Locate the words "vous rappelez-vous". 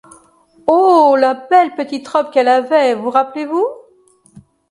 2.95-3.67